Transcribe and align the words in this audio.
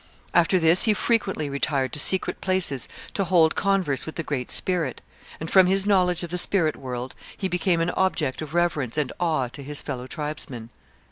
After 0.33 0.57
this 0.57 0.85
he 0.85 0.95
frequently 0.95 1.47
retired 1.47 1.93
to 1.93 1.99
secret 1.99 2.41
places 2.41 2.87
to 3.13 3.23
hold 3.23 3.53
converse 3.53 4.07
with 4.07 4.15
the 4.15 4.23
Great 4.23 4.49
Spirit, 4.49 4.99
and 5.39 5.47
from 5.47 5.67
his 5.67 5.85
knowledge 5.85 6.23
of 6.23 6.31
the 6.31 6.39
spirit 6.39 6.75
world 6.75 7.13
he 7.37 7.47
became 7.47 7.81
an 7.81 7.91
object 7.91 8.41
of 8.41 8.55
reverence 8.55 8.97
and 8.97 9.13
awe 9.19 9.47
to 9.49 9.61
his 9.61 9.83
fellow 9.83 10.07
tribesmen. 10.07 10.71